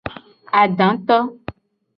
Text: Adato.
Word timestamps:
Adato. 0.61 1.17